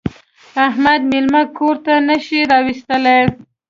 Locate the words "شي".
2.25-2.39